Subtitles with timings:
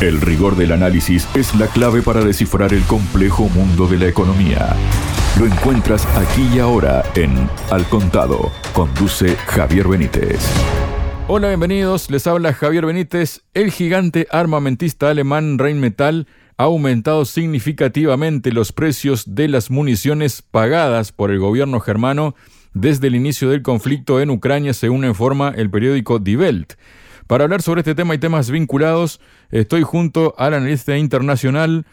[0.00, 4.76] El rigor del análisis es la clave para descifrar el complejo mundo de la economía.
[5.36, 8.52] Lo encuentras aquí y ahora en Al Contado.
[8.74, 10.38] Conduce Javier Benítez.
[11.26, 12.12] Hola, bienvenidos.
[12.12, 13.42] Les habla Javier Benítez.
[13.54, 16.28] El gigante armamentista alemán Rheinmetall
[16.58, 22.36] ha aumentado significativamente los precios de las municiones pagadas por el gobierno germano
[22.72, 26.74] desde el inicio del conflicto en Ucrania, según informa el periódico Die Welt.
[27.28, 29.20] Para hablar sobre este tema y temas vinculados,
[29.50, 31.84] estoy junto al analista internacional,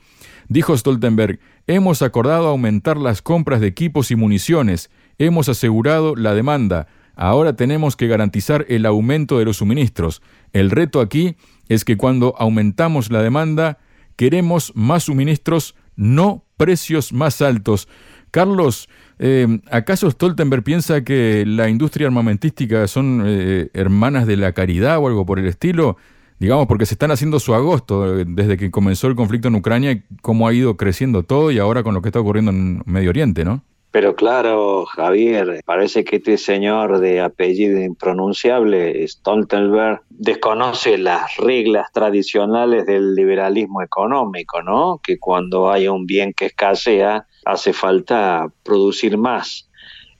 [0.47, 6.87] Dijo Stoltenberg, hemos acordado aumentar las compras de equipos y municiones, hemos asegurado la demanda,
[7.15, 10.21] ahora tenemos que garantizar el aumento de los suministros.
[10.53, 11.35] El reto aquí
[11.67, 13.79] es que cuando aumentamos la demanda,
[14.15, 17.87] queremos más suministros, no precios más altos.
[18.31, 24.99] Carlos, eh, ¿acaso Stoltenberg piensa que la industria armamentística son eh, hermanas de la caridad
[24.99, 25.97] o algo por el estilo?
[26.39, 30.03] Digamos, porque se están haciendo su agosto eh, desde que comenzó el conflicto en Ucrania,
[30.21, 33.45] cómo ha ido creciendo todo y ahora con lo que está ocurriendo en Medio Oriente,
[33.45, 33.63] ¿no?
[33.95, 42.85] Pero claro, Javier, parece que este señor de apellido impronunciable, Stoltenberg, desconoce las reglas tradicionales
[42.85, 44.99] del liberalismo económico, ¿no?
[45.01, 49.69] Que cuando hay un bien que escasea, hace falta producir más.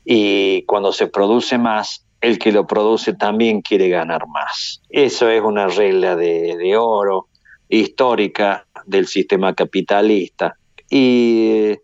[0.05, 4.81] Y cuando se produce más, el que lo produce también quiere ganar más.
[4.89, 7.27] Eso es una regla de, oro
[7.69, 10.55] histórica del sistema capitalista
[10.89, 11.75] y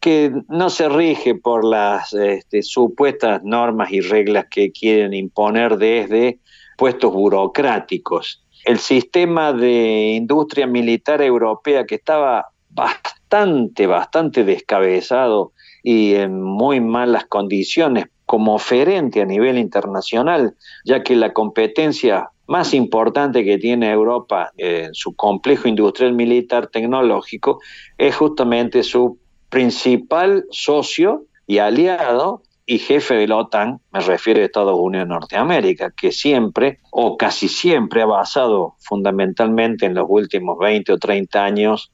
[0.00, 6.38] que no se rige por las este, supuestas normas y reglas que quieren imponer desde
[6.78, 8.42] puestos burocráticos.
[8.64, 17.26] El sistema de industria militar europea que estaba bastante, bastante descabezado y en muy malas
[17.26, 20.54] condiciones como oferente a nivel internacional,
[20.84, 27.58] ya que la competencia más importante que tiene Europa en su complejo industrial militar tecnológico
[27.98, 29.18] es justamente su
[29.48, 35.14] principal socio y aliado y jefe de la OTAN, me refiero a Estados Unidos de
[35.14, 41.44] Norteamérica, que siempre o casi siempre ha basado fundamentalmente en los últimos 20 o 30
[41.44, 41.90] años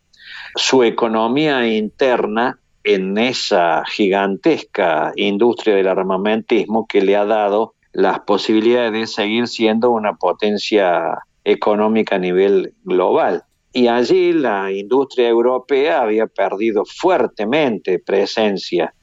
[0.54, 8.92] su economía interna en esa gigantesca industria del armamentismo que le ha dado las posibilidades
[8.92, 13.42] de seguir siendo una potencia económica a nivel global.
[13.72, 18.94] Y allí la industria europea había perdido fuertemente presencia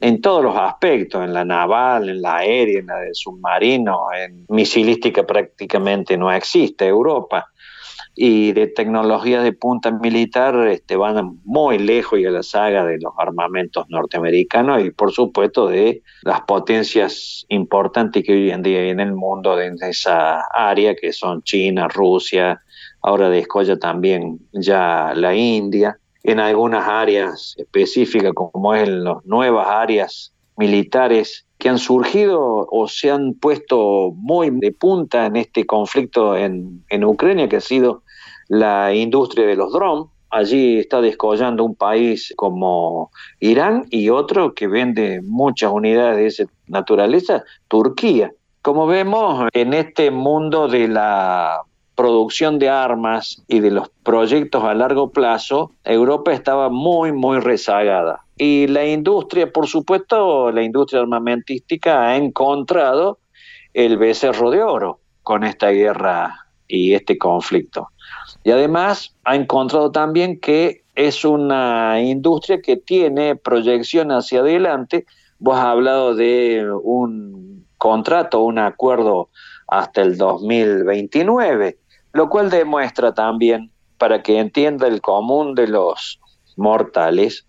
[0.00, 4.46] en todos los aspectos, en la naval, en la aérea, en la de submarino, en
[4.48, 7.51] misilística prácticamente no existe Europa
[8.14, 12.98] y de tecnologías de punta militar este, van muy lejos y a la saga de
[13.00, 18.90] los armamentos norteamericanos y por supuesto de las potencias importantes que hoy en día hay
[18.90, 22.60] en el mundo en esa área que son China, Rusia,
[23.00, 29.66] ahora descolla también ya la India, en algunas áreas específicas como es en las nuevas
[29.68, 36.36] áreas militares que han surgido o se han puesto muy de punta en este conflicto
[36.36, 38.02] en, Ucrania, que ha sido
[38.48, 40.06] la industria de los drones.
[40.30, 46.52] Allí está descollando un país como Irán y otro que vende muchas unidades de esa
[46.66, 48.32] naturaleza, Turquía.
[48.60, 51.62] Como vemos, en este mundo de la
[51.94, 58.21] producción de armas y de los proyectos a largo plazo, Europa estaba muy, muy rezagada.
[58.36, 63.18] Y la industria, por supuesto, la industria armamentística ha encontrado
[63.74, 67.88] el becerro de oro con esta guerra y este conflicto.
[68.44, 75.06] Y además ha encontrado también que es una industria que tiene proyección hacia adelante.
[75.38, 79.30] Vos has hablado de un contrato, un acuerdo
[79.68, 81.78] hasta el 2029,
[82.12, 86.20] lo cual demuestra también, para que entienda el común de los
[86.56, 87.46] mortales,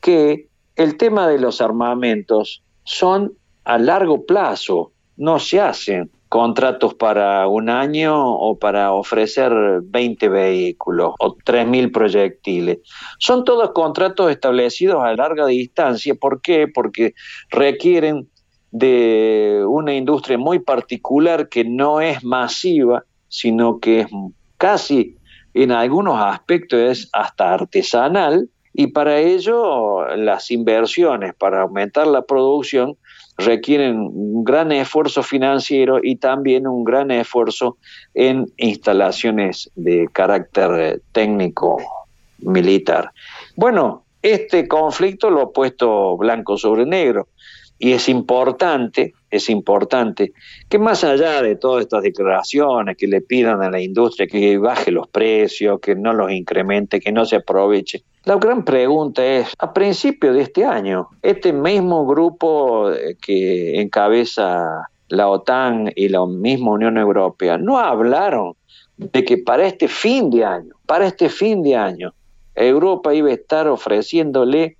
[0.00, 7.48] que el tema de los armamentos son a largo plazo, no se hacen contratos para
[7.48, 9.52] un año o para ofrecer
[9.82, 12.78] 20 vehículos o 3.000 proyectiles.
[13.18, 16.14] Son todos contratos establecidos a larga distancia.
[16.14, 16.68] ¿Por qué?
[16.68, 17.14] Porque
[17.50, 18.28] requieren
[18.70, 24.06] de una industria muy particular que no es masiva, sino que es
[24.56, 25.16] casi
[25.52, 32.96] en algunos aspectos es hasta artesanal y para ello las inversiones para aumentar la producción
[33.36, 37.78] requieren un gran esfuerzo financiero y también un gran esfuerzo
[38.14, 41.78] en instalaciones de carácter técnico
[42.38, 43.12] militar.
[43.56, 47.28] Bueno, este conflicto lo ha puesto blanco sobre negro
[47.80, 50.32] y es importante, es importante
[50.68, 54.90] que más allá de todas estas declaraciones que le pidan a la industria que baje
[54.90, 59.72] los precios, que no los incremente, que no se aproveche, la gran pregunta es, a
[59.72, 66.72] principio de este año, este mismo grupo eh, que encabeza la OTAN y la misma
[66.72, 68.56] Unión Europea no hablaron
[68.98, 72.12] de que para este fin de año, para este fin de año,
[72.54, 74.76] Europa iba a estar ofreciéndole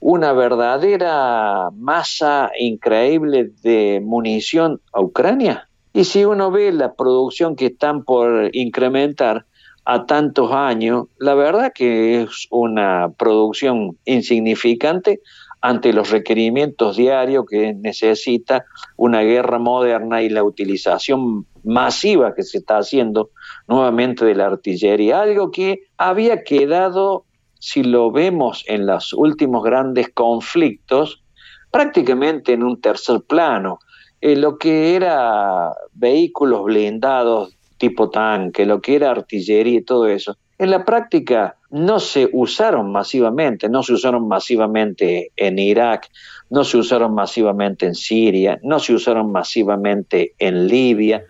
[0.00, 5.68] una verdadera masa increíble de munición a Ucrania.
[5.92, 9.46] Y si uno ve la producción que están por incrementar
[9.84, 15.20] a tantos años, la verdad que es una producción insignificante
[15.60, 18.64] ante los requerimientos diarios que necesita
[18.96, 23.30] una guerra moderna y la utilización masiva que se está haciendo
[23.66, 27.24] nuevamente de la artillería, algo que había quedado
[27.58, 31.22] si lo vemos en los últimos grandes conflictos,
[31.70, 33.78] prácticamente en un tercer plano.
[34.20, 40.36] Eh, lo que era vehículos blindados tipo tanque, lo que era artillería y todo eso,
[40.58, 46.08] en la práctica no se usaron masivamente, no se usaron masivamente en Irak,
[46.50, 51.24] no se usaron masivamente en Siria, no se usaron masivamente en Libia,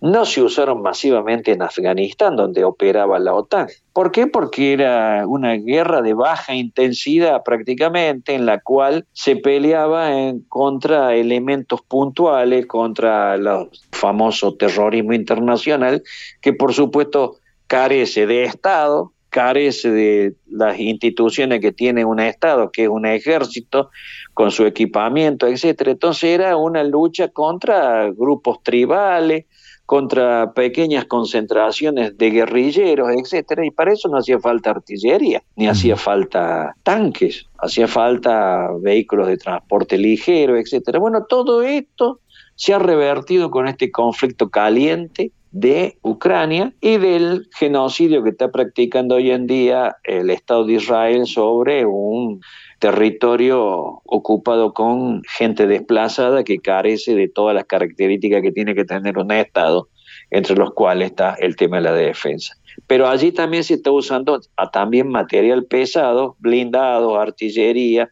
[0.00, 3.68] no se usaron masivamente en Afganistán, donde operaba la OTAN.
[4.00, 4.26] ¿Por qué?
[4.26, 11.14] Porque era una guerra de baja intensidad prácticamente, en la cual se peleaba en contra
[11.14, 13.46] elementos puntuales, contra el
[13.92, 16.02] famoso terrorismo internacional,
[16.40, 17.36] que por supuesto
[17.66, 23.90] carece de Estado, carece de las instituciones que tiene un Estado, que es un ejército,
[24.32, 25.90] con su equipamiento, etcétera.
[25.90, 29.44] Entonces era una lucha contra grupos tribales,
[29.90, 35.96] contra pequeñas concentraciones de guerrilleros, etcétera, y para eso no hacía falta artillería, ni hacía
[35.96, 41.00] falta tanques, hacía falta vehículos de transporte ligero, etcétera.
[41.00, 42.20] Bueno, todo esto
[42.54, 49.16] se ha revertido con este conflicto caliente de Ucrania y del genocidio que está practicando
[49.16, 52.40] hoy en día el Estado de Israel sobre un
[52.78, 59.18] territorio ocupado con gente desplazada que carece de todas las características que tiene que tener
[59.18, 59.88] un Estado,
[60.30, 62.54] entre los cuales está el tema de la defensa.
[62.86, 64.40] Pero allí también se está usando
[64.72, 68.10] también material pesado, blindado, artillería,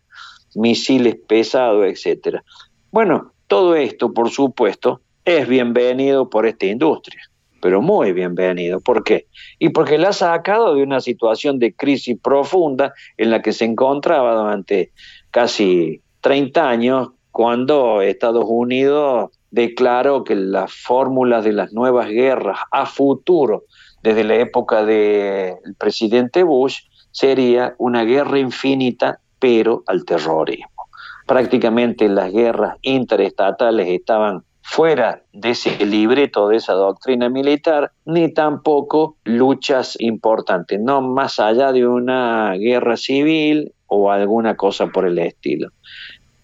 [0.56, 2.42] misiles pesados, etcétera.
[2.90, 7.27] Bueno, todo esto, por supuesto, es bienvenido por esta industria
[7.60, 8.80] pero muy bienvenido.
[8.80, 9.26] ¿Por qué?
[9.58, 13.64] Y porque la ha sacado de una situación de crisis profunda en la que se
[13.64, 14.92] encontraba durante
[15.30, 22.86] casi 30 años cuando Estados Unidos declaró que las fórmulas de las nuevas guerras a
[22.86, 23.64] futuro,
[24.02, 30.88] desde la época del presidente Bush, sería una guerra infinita, pero al terrorismo.
[31.26, 39.16] Prácticamente las guerras interestatales estaban fuera de ese libreto, de esa doctrina militar, ni tampoco
[39.24, 45.70] luchas importantes, no más allá de una guerra civil o alguna cosa por el estilo.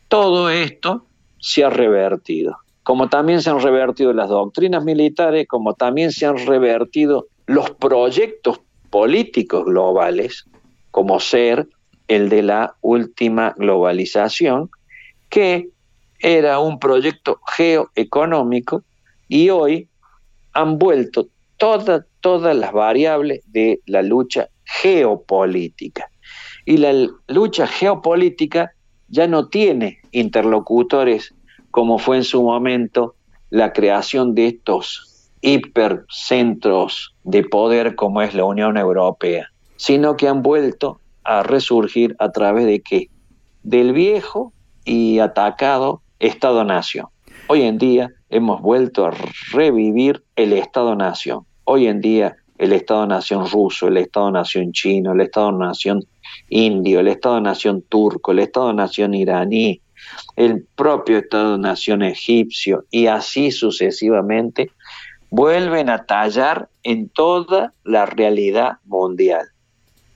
[0.08, 1.04] Todo esto
[1.38, 2.56] se ha revertido.
[2.82, 8.58] Como también se han revertido las doctrinas militares, como también se han revertido los proyectos
[8.88, 10.46] políticos globales,
[10.90, 11.68] como ser
[12.08, 14.70] el de la última globalización,
[15.28, 15.68] que
[16.24, 18.82] era un proyecto geoeconómico
[19.28, 19.88] y hoy
[20.54, 21.28] han vuelto
[21.58, 26.10] todas todas las variables de la lucha geopolítica.
[26.64, 26.94] Y la
[27.28, 28.72] lucha geopolítica
[29.08, 31.34] ya no tiene interlocutores
[31.70, 33.14] como fue en su momento
[33.50, 40.42] la creación de estos hipercentros de poder como es la Unión Europea, sino que han
[40.42, 43.10] vuelto a resurgir a través de qué?
[43.62, 44.54] Del viejo
[44.86, 47.08] y atacado Estado-Nación.
[47.48, 49.10] Hoy en día hemos vuelto a
[49.52, 51.44] revivir el Estado-Nación.
[51.64, 56.02] Hoy en día el Estado-Nación ruso, el Estado-Nación chino, el Estado-Nación
[56.48, 59.82] indio, el Estado-Nación turco, el Estado-Nación iraní,
[60.36, 64.70] el propio Estado-Nación egipcio y así sucesivamente,
[65.28, 69.46] vuelven a tallar en toda la realidad mundial.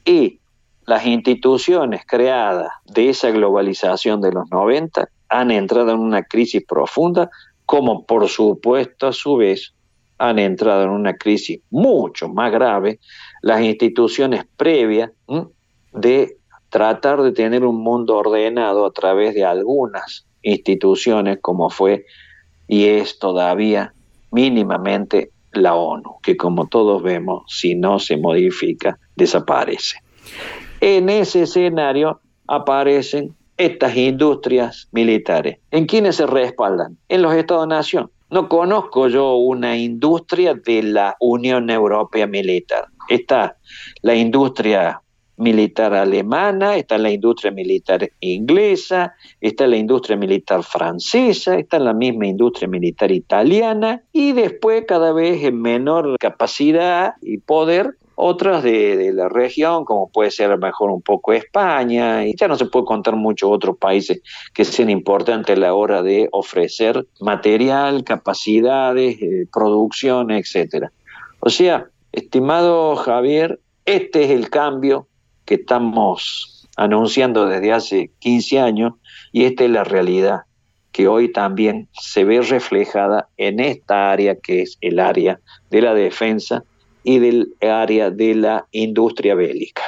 [0.07, 0.41] Y
[0.87, 7.31] las instituciones creadas de esa globalización de los 90 han entrado en una crisis profunda,
[7.67, 9.75] como por supuesto a su vez
[10.19, 12.99] han entrado en una crisis mucho más grave
[13.43, 15.11] las instituciones previas
[15.93, 16.37] de
[16.71, 22.05] tratar de tener un mundo ordenado a través de algunas instituciones como fue
[22.67, 23.95] y es todavía
[24.31, 29.99] mínimamente la ONU, que como todos vemos, si no se modifica, desaparece.
[30.81, 35.59] En ese escenario aparecen estas industrias militares.
[35.71, 36.97] ¿En quiénes se respaldan?
[37.09, 38.11] En los Estados-nación.
[38.31, 42.87] No conozco yo una industria de la Unión Europea Militar.
[43.09, 43.57] Está
[44.03, 45.03] la industria
[45.39, 52.27] militar alemana, está la industria militar inglesa, está la industria militar francesa, está la misma
[52.27, 59.29] industria militar italiana y después cada vez en menor capacidad y poder otras de, la
[59.29, 62.85] región, como puede ser a lo mejor un poco España, y ya no se puede
[62.85, 64.23] contar muchos otros países
[64.53, 70.91] que sean importantes a la hora de ofrecer material, capacidades, eh, producción, etcétera.
[71.39, 75.07] O sea, estimado Javier, este es el cambio
[75.45, 78.95] que estamos anunciando desde hace 15 años
[79.31, 80.41] y esta es la realidad
[80.91, 85.39] que hoy también se ve reflejada en esta área que es el área
[85.71, 86.65] de la defensa
[87.09, 89.83] y del área de la industria bélica.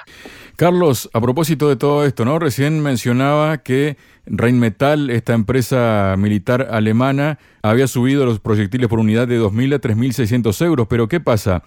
[0.56, 2.38] Carlos, a propósito de todo esto, ¿no?
[2.38, 9.38] Recién mencionaba que Rheinmetall, esta empresa militar alemana, había subido los proyectiles por unidad de
[9.38, 11.62] 2.000 a 3.600 euros, pero ¿qué pasa?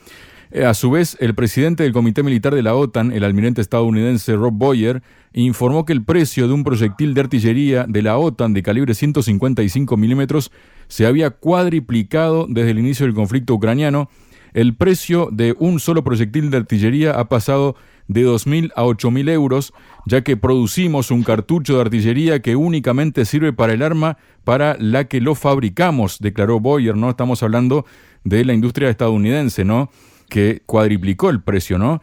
[0.50, 4.36] Eh, a su vez, el presidente del Comité Militar de la OTAN, el almirante estadounidense
[4.36, 8.63] Rob Boyer, informó que el precio de un proyectil de artillería de la OTAN de
[8.63, 10.51] calibre 155 milímetros
[10.88, 14.10] se había cuadriplicado desde el inicio del conflicto ucraniano
[14.53, 17.75] el precio de un solo proyectil de artillería ha pasado
[18.07, 19.74] de 2.000 a 8.000 euros,
[20.05, 25.05] ya que producimos un cartucho de artillería que únicamente sirve para el arma para la
[25.05, 27.10] que lo fabricamos, declaró Boyer, ¿no?
[27.10, 27.86] Estamos hablando
[28.24, 29.89] de la industria estadounidense, ¿no?
[30.29, 32.01] Que cuadriplicó el precio, ¿no?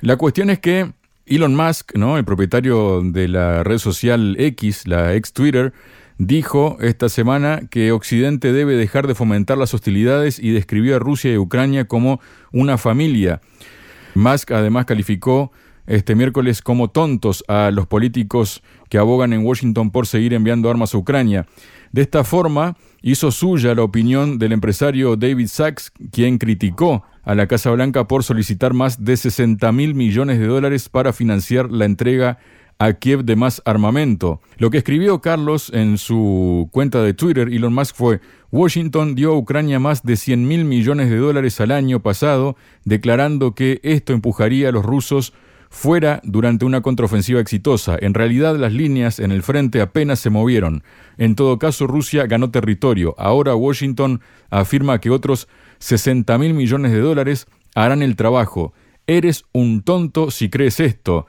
[0.00, 0.92] La cuestión es que
[1.26, 2.18] Elon Musk, ¿no?
[2.18, 5.72] El propietario de la red social X, la ex Twitter,
[6.18, 11.32] dijo esta semana que Occidente debe dejar de fomentar las hostilidades y describió a Rusia
[11.32, 12.20] y Ucrania como
[12.52, 13.40] una familia.
[14.14, 15.50] Musk además calificó
[15.86, 20.94] este miércoles como tontos a los políticos que abogan en Washington por seguir enviando armas
[20.94, 21.46] a Ucrania.
[21.92, 27.46] De esta forma, hizo suya la opinión del empresario David Sachs, quien criticó a la
[27.46, 32.38] Casa Blanca por solicitar más de 60 mil millones de dólares para financiar la entrega
[32.78, 34.40] a Kiev de más armamento.
[34.58, 39.36] Lo que escribió Carlos en su cuenta de Twitter, Elon Musk, fue Washington dio a
[39.36, 44.68] Ucrania más de 100 mil millones de dólares al año pasado, declarando que esto empujaría
[44.68, 45.32] a los rusos
[45.74, 47.96] fuera durante una contraofensiva exitosa.
[48.00, 50.84] En realidad las líneas en el frente apenas se movieron.
[51.18, 53.14] En todo caso, Rusia ganó territorio.
[53.18, 55.48] Ahora Washington afirma que otros
[55.80, 58.72] 60 mil millones de dólares harán el trabajo.
[59.08, 61.26] Eres un tonto si crees esto.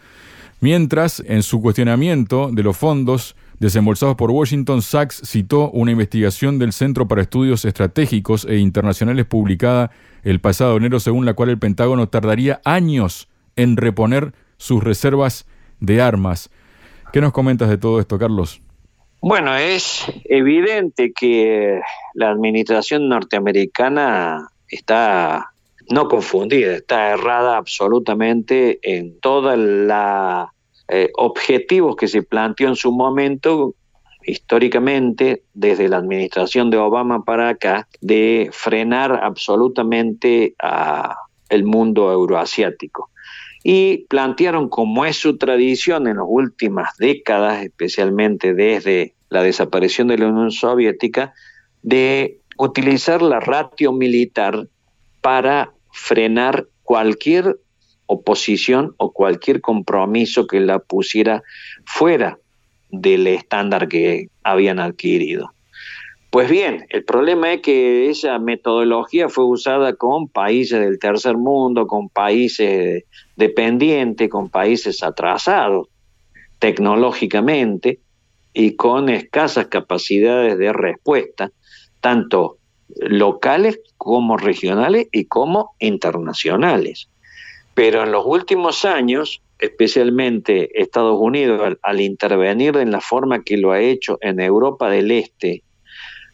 [0.65, 6.74] Mientras, en su cuestionamiento de los fondos desembolsados por Washington, Sachs citó una investigación del
[6.74, 9.91] Centro para Estudios Estratégicos e Internacionales publicada
[10.24, 15.45] el pasado enero, según la cual el Pentágono tardaría años en reponer sus reservas
[15.81, 16.50] de armas.
[17.13, 18.60] ¿Qué nos comentas de todo esto, Carlos?
[19.22, 21.79] Bueno, es evidente que
[22.15, 25.51] la administración norteamericana está
[25.91, 30.54] no confundida, está errada absolutamente en todos los
[30.88, 33.75] eh, objetivos que se planteó en su momento
[34.25, 40.56] históricamente, desde la administración de Obama para acá, de frenar absolutamente
[41.50, 43.10] el mundo euroasiático.
[43.63, 50.18] Y plantearon, como es su tradición en las últimas décadas, especialmente desde la desaparición de
[50.18, 51.34] la Unión Soviética,
[51.82, 54.68] de utilizar la ratio militar
[55.22, 57.58] para frenar cualquier
[58.07, 61.43] oposición o cualquier compromiso que la pusiera
[61.85, 62.38] fuera
[62.91, 65.51] del estándar que habían adquirido.
[66.29, 71.88] Pues bien, el problema es que esa metodología fue usada con países del tercer mundo,
[71.88, 73.03] con países
[73.38, 75.88] dependientes, con países atrasados
[76.59, 78.00] tecnológicamente
[78.53, 81.51] y con escasas capacidades de respuesta,
[82.01, 82.57] tanto
[82.97, 87.09] locales como regionales y como internacionales.
[87.75, 93.74] Pero en los últimos años, especialmente Estados Unidos, al, intervenir en la forma que lo
[93.74, 95.62] ha hecho en Europa del Este,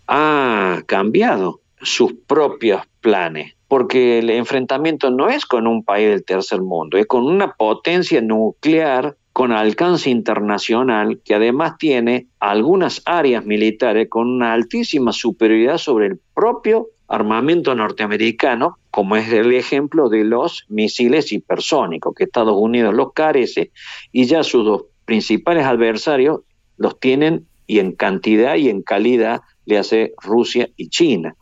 [0.08, 6.62] ha cambiado sus propios planes, porque el enfrentamiento no es con un país del tercer
[6.62, 14.10] mundo, es con una potencia nuclear con alcance internacional que además tiene algunas áreas militares
[14.10, 20.66] con una altísima superioridad sobre el propio armamento norteamericano, como es el ejemplo de los
[20.70, 23.72] misiles hipersónicos, que Estados Unidos los carece
[24.14, 26.40] y ya sus dos principales adversarios
[26.78, 31.36] los tienen y en cantidad y en calidad le hace Rusia y China.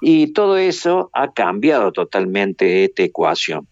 [0.00, 3.68] Y todo eso ha cambiado totalmente esta ecuación.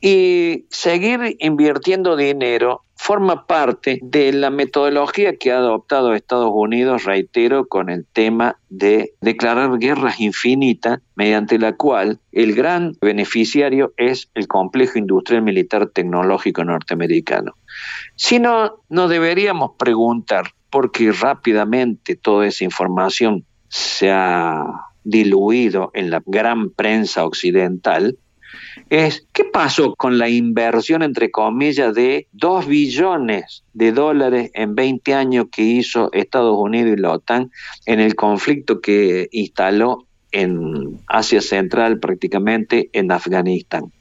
[0.00, 7.66] Y seguir invirtiendo dinero forma parte de la metodología que ha adoptado Estados Unidos, reitero,
[7.66, 14.48] con el tema de declarar guerras infinitas, mediante la cual el gran beneficiario es el
[14.48, 17.54] complejo industrial militar tecnológico norteamericano.
[18.16, 24.64] Si no, nos deberíamos preguntar, porque rápidamente toda esa información se ha
[25.04, 28.18] diluido en la gran prensa occidental,
[28.90, 35.14] es qué pasó con la inversión, entre comillas, de 2 billones de dólares en 20
[35.14, 37.50] años que hizo Estados Unidos y la OTAN
[37.86, 43.92] en el conflicto que instaló en Asia Central, prácticamente en Afganistán.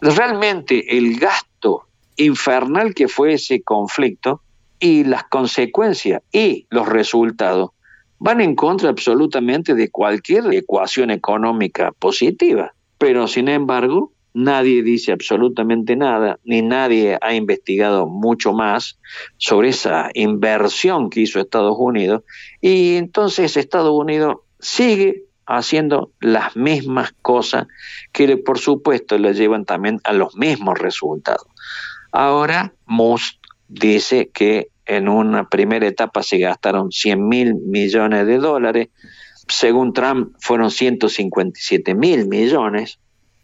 [0.00, 4.42] Realmente el gasto infernal que fue ese conflicto
[4.78, 7.70] y las consecuencias y los resultados
[8.18, 12.73] van en contra absolutamente de cualquier ecuación económica positiva.
[12.98, 18.98] Pero sin embargo, nadie dice absolutamente nada, ni nadie ha investigado mucho más
[19.36, 22.22] sobre esa inversión que hizo Estados Unidos.
[22.60, 27.66] Y entonces Estados Unidos sigue haciendo las mismas cosas
[28.12, 31.46] que por supuesto le llevan también a los mismos resultados.
[32.12, 33.36] Ahora Musk
[33.68, 38.88] dice que en una primera etapa se gastaron 100 mil millones de dólares,
[39.48, 42.98] según Trump fueron 157 mil millones,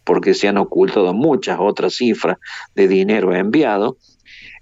[0.04, 2.38] porque se han ocultado muchas otras cifras
[2.74, 3.96] de dinero enviado,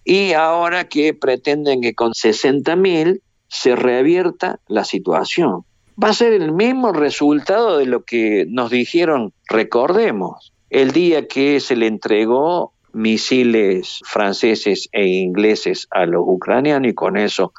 [0.04, 5.64] y ahora que pretenden que con 60 mil se revierta la situación.
[6.02, 11.60] Va a ser el mismo resultado de lo que nos dijeron, recordemos, el día que
[11.60, 17.52] se le entregó misiles franceses e ingleses a los ucranianos y con eso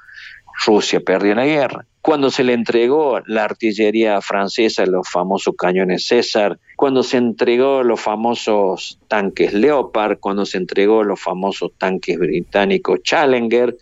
[0.65, 1.85] Rusia perdió la guerra.
[2.01, 7.99] Cuando se le entregó la artillería francesa, los famosos cañones César, cuando se entregó los
[7.99, 13.75] famosos tanques Leopard, cuando se entregó los famosos tanques británicos Challenger,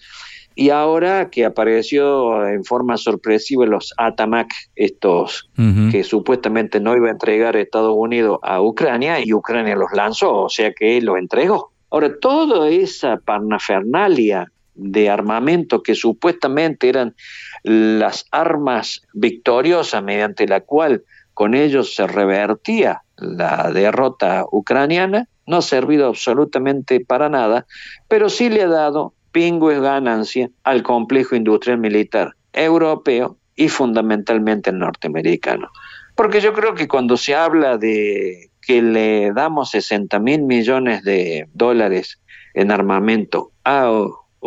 [0.56, 5.48] y ahora que apareció en forma sorpresiva los Atamac, estos
[5.92, 10.50] que supuestamente no iba a entregar Estados Unidos a Ucrania y Ucrania los lanzó, o
[10.50, 11.72] sea que lo entregó.
[11.92, 17.16] Ahora, toda esa parnafernalia de armamento que supuestamente eran
[17.64, 25.62] las armas victoriosas mediante la cual con ellos se revertía la derrota ucraniana, no ha
[25.62, 27.66] servido absolutamente para nada,
[28.08, 34.80] pero sí le ha dado pingües ganancia al complejo industrial militar europeo y fundamentalmente el
[34.80, 35.70] norteamericano.
[36.16, 41.48] Porque yo creo que cuando se habla de que le damos 60 mil millones de
[41.54, 42.20] dólares
[42.54, 43.92] en armamento a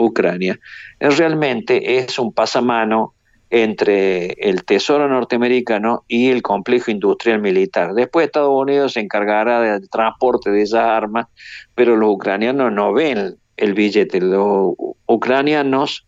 [0.01, 0.59] Ucrania,
[0.99, 3.15] realmente es un pasamano
[3.51, 7.95] entre el Tesoro norteamericano y el complejo industrial militar.
[7.95, 11.27] Después Estados Unidos se encargará del transporte de esas armas,
[11.75, 14.21] pero los ucranianos no ven el billete.
[14.21, 14.75] Los
[15.07, 16.07] ucranianos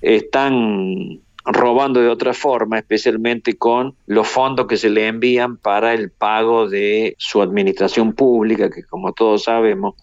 [0.00, 6.10] están robando de otra forma, especialmente con los fondos que se le envían para el
[6.10, 9.94] pago de su administración pública, que como todos sabemos,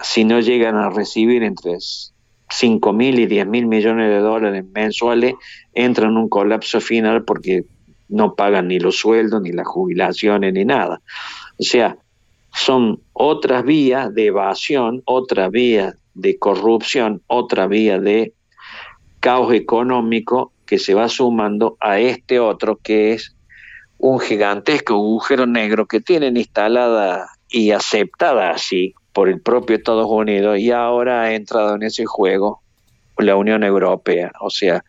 [0.00, 1.74] si no llegan a recibir entre
[2.50, 5.34] 5 mil y 10 mil millones de dólares mensuales
[5.72, 7.64] entran en un colapso final porque
[8.08, 11.00] no pagan ni los sueldos, ni las jubilaciones, ni nada.
[11.58, 11.96] O sea,
[12.52, 18.34] son otras vías de evasión, otra vía de corrupción, otra vía de
[19.20, 23.36] caos económico que se va sumando a este otro que es
[23.98, 30.58] un gigantesco agujero negro que tienen instalada y aceptada así por el propio Estados Unidos
[30.58, 32.62] y ahora ha entrado en ese juego
[33.18, 34.32] la Unión Europea.
[34.40, 34.84] O sea,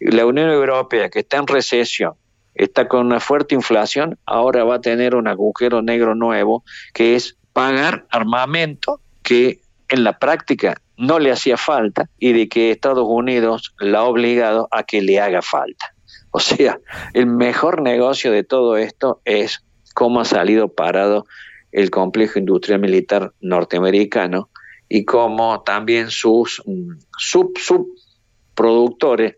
[0.00, 2.14] la Unión Europea que está en recesión,
[2.54, 7.36] está con una fuerte inflación, ahora va a tener un agujero negro nuevo que es
[7.52, 13.74] pagar armamento que en la práctica no le hacía falta y de que Estados Unidos
[13.78, 15.94] la ha obligado a que le haga falta.
[16.30, 16.78] O sea,
[17.12, 21.26] el mejor negocio de todo esto es cómo ha salido parado
[21.72, 24.50] el complejo industrial militar norteamericano
[24.88, 29.36] y cómo también sus mm, sub subproductores,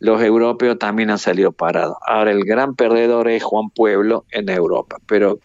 [0.00, 1.96] los europeos, también han salido parados.
[2.06, 5.38] Ahora el gran perdedor es Juan Pueblo en Europa, pero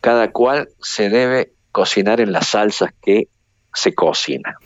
[0.00, 3.28] cada cual se debe cocinar en las salsas que
[3.74, 4.56] se cocina.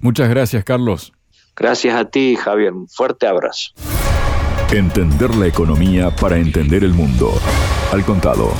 [0.00, 1.12] Muchas gracias, Carlos.
[1.56, 2.72] Gracias a ti, Javier.
[2.72, 3.72] Un fuerte abrazo.
[4.70, 7.32] Entender la economía para entender el mundo.
[7.90, 8.52] Al contado.